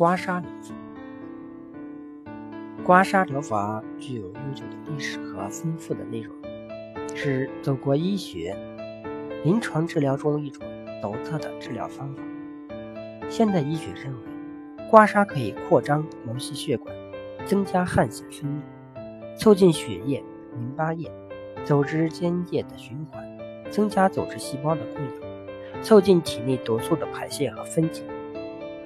[0.00, 0.74] 刮痧疗法，
[2.82, 6.34] 刮痧疗法具有悠久的历史和丰富的内容，
[7.14, 8.56] 是走过医学、
[9.44, 10.66] 临床治疗中一种
[11.02, 12.22] 独特的治疗方法。
[13.28, 14.18] 现代医学认为，
[14.88, 16.96] 刮痧可以扩张毛细血管，
[17.44, 20.24] 增加汗腺分泌，促进血液、
[20.56, 21.12] 淋巴液、
[21.62, 23.22] 组织间液的循环，
[23.70, 28.02] 增加组织细胞的供氧，促进体内毒素的排泄和分解。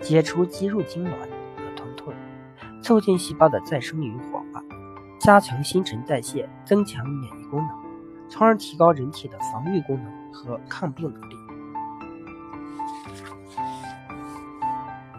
[0.05, 1.13] 解除肌肉痉挛
[1.57, 2.13] 和疼痛，
[2.83, 4.63] 促进细胞的再生与活化，
[5.19, 7.71] 加强新陈代谢，增强免疫功能，
[8.29, 11.37] 从而提高人体的防御功能和抗病能力。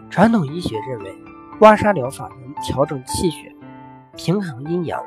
[0.08, 1.18] 传统医学认为，
[1.58, 3.52] 刮痧疗法能调整气血，
[4.14, 5.02] 平衡阴阳，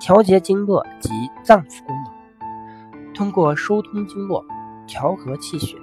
[0.00, 1.10] 调节经络及
[1.42, 4.42] 脏腑功能，通过疏通经络、
[4.86, 5.76] 调和气血，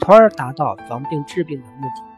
[0.00, 2.13] 从而达到防病治病的目的。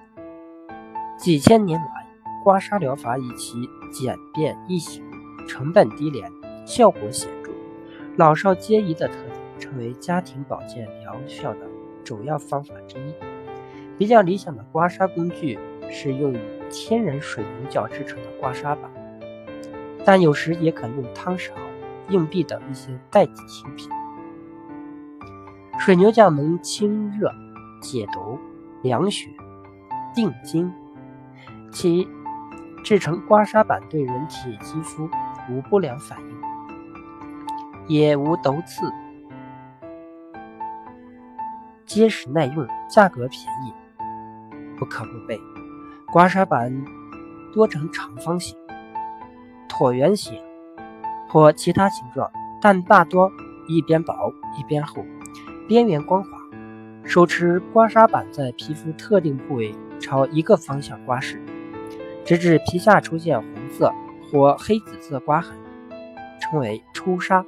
[1.16, 2.06] 几千年来，
[2.44, 5.02] 刮痧疗法以其简便易行、
[5.48, 6.30] 成本低廉、
[6.66, 7.50] 效果显著、
[8.16, 11.60] 老少皆宜的特点，成为家庭保健疗效的
[12.04, 13.14] 主要方法之一。
[13.96, 15.58] 比较理想的刮痧工具
[15.90, 16.38] 是用以
[16.70, 18.90] 天然水牛角制成的刮痧板，
[20.04, 21.54] 但有时也可用汤勺、
[22.10, 23.88] 硬币等一些代替新品。
[25.78, 27.32] 水牛角能清热、
[27.80, 28.38] 解毒、
[28.82, 29.30] 凉血、
[30.14, 30.70] 定惊。
[31.72, 32.08] 其
[32.82, 35.08] 制成刮痧板对人体肌肤
[35.50, 36.36] 无不良反应，
[37.86, 38.90] 也无毒刺，
[41.84, 43.72] 结实耐用，价格便宜，
[44.78, 45.38] 不可不备。
[46.12, 46.84] 刮痧板
[47.52, 48.56] 多呈长方形、
[49.68, 50.40] 椭圆形
[51.28, 53.30] 或其他形状，但大多
[53.66, 55.04] 一边薄一边厚，
[55.68, 56.30] 边缘光滑。
[57.04, 61.38] 手持刮痧板在皮肤特定部位朝一个方向刮拭。
[62.26, 63.92] 直至皮下出现红色
[64.30, 65.56] 或黑紫色刮痕，
[66.40, 67.46] 称为出痧。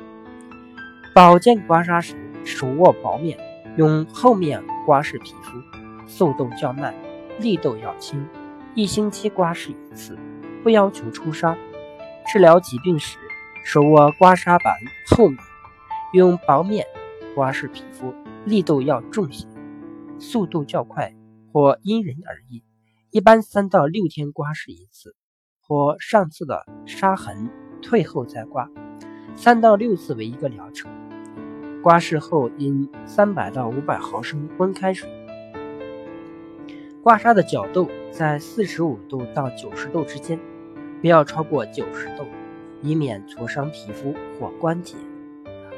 [1.12, 3.36] 保健刮痧时，手握薄面，
[3.76, 5.60] 用厚面刮拭皮肤，
[6.06, 6.94] 速度较慢，
[7.40, 8.24] 力度要轻，
[8.74, 10.16] 一星期刮拭一次，
[10.62, 11.56] 不要求出痧。
[12.32, 13.18] 治疗疾病时，
[13.64, 14.72] 手握刮痧板
[15.08, 15.40] 厚面，
[16.12, 16.86] 用薄面
[17.34, 19.44] 刮拭皮肤，力度要重些，
[20.20, 21.12] 速度较快
[21.52, 22.62] 或因人而异。
[23.10, 25.16] 一般三到六天刮拭一次，
[25.62, 27.48] 或上次的痧痕
[27.80, 28.68] 退后再刮，
[29.34, 30.90] 三到六次为一个疗程。
[31.82, 35.08] 刮拭后应三百到五百毫升温开水。
[37.02, 40.38] 刮痧的角度在四十五度到九十度之间，
[41.00, 42.26] 不要超过九十度，
[42.82, 44.96] 以免挫伤皮肤或关节。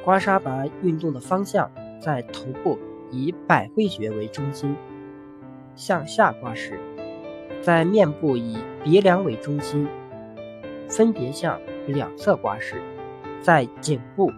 [0.05, 1.71] 刮痧板运动的方向
[2.03, 2.77] 在头部，
[3.13, 4.75] 以百会穴为中心
[5.77, 6.77] 向下刮拭。
[7.63, 9.87] 在面部以鼻梁为中心，
[10.89, 12.77] 分别向两侧刮拭；
[13.43, 14.31] 在颈部，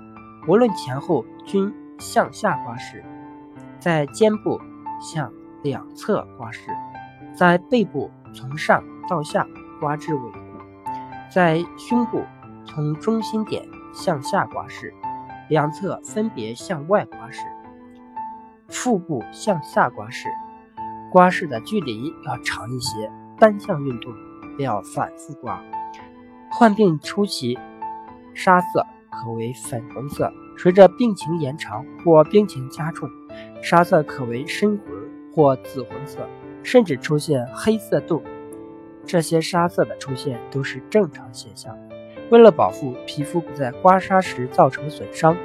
[0.48, 3.00] 无论前后均向下刮拭；
[3.78, 4.60] 在肩部
[5.00, 6.58] 向两侧刮拭；
[7.32, 9.46] 在背部从上到下
[9.78, 10.38] 刮至尾部；
[11.30, 12.24] 在胸部
[12.64, 14.92] 从中心点向下刮拭，
[15.48, 17.38] 两侧分别向外刮拭；
[18.66, 20.26] 腹部向下刮拭。
[21.12, 24.10] 刮拭的距离要长一些，单向运动，
[24.56, 25.62] 不要反复刮。
[26.50, 27.58] 患病初期，
[28.34, 33.10] 痧色可为粉红色，随着病情延长或病情加重，
[33.62, 34.88] 痧色可为深红
[35.34, 36.26] 或紫红色，
[36.62, 38.22] 甚至出现黑色痘。
[39.04, 41.76] 这些痧色的出现都是正常现象。
[42.30, 45.36] 为了保护皮肤不在刮痧时造成损伤，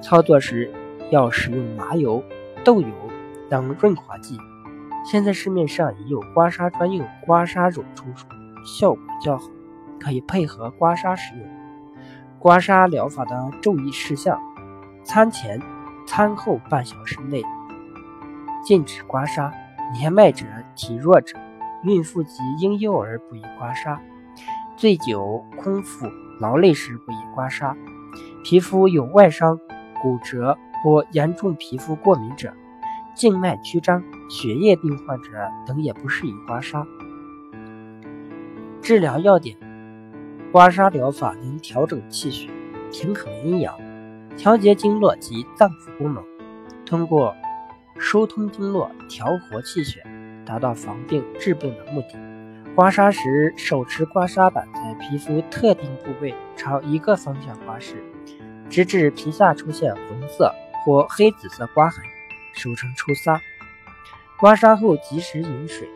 [0.00, 0.72] 操作时
[1.10, 2.22] 要使用麻油、
[2.62, 2.88] 豆油
[3.50, 4.38] 等润滑剂。
[5.06, 8.26] 现在市面上已有刮痧专用刮痧乳出售，
[8.64, 9.48] 效果较好，
[10.00, 11.46] 可以配合刮痧使用。
[12.40, 14.36] 刮痧疗法的注意事项：
[15.04, 15.62] 餐前、
[16.08, 17.40] 餐后半小时内
[18.64, 19.48] 禁止刮痧；
[19.92, 20.44] 年迈者、
[20.74, 21.38] 体弱者、
[21.84, 23.96] 孕妇及婴幼儿不宜刮痧；
[24.76, 26.08] 醉酒、空腹、
[26.40, 27.76] 劳累时不宜刮痧；
[28.42, 29.56] 皮肤有外伤、
[30.02, 32.52] 骨折或严重皮肤过敏者。
[33.16, 35.30] 静脉曲张、血液病患者
[35.66, 36.86] 等也不适宜刮痧。
[38.82, 39.56] 治疗要点：
[40.52, 42.50] 刮痧疗法能调整气血，
[42.92, 43.74] 平衡阴阳，
[44.36, 46.22] 调节经络及脏腑功能，
[46.84, 47.34] 通过
[47.98, 50.02] 疏通经络、调和气血，
[50.44, 52.18] 达到防病治病的目的。
[52.74, 57.94] 刮痧时，手持刮痧板在皮肤特定部位朝一个方向刮拭，
[58.68, 60.52] 直至皮下出现红色
[60.84, 62.04] 或黑紫色刮痕。
[62.56, 63.40] 俗称出沙，
[64.36, 65.88] 刮沙后及时饮水。